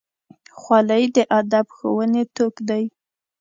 [0.59, 2.83] خولۍ د ادب ښوونې توک دی.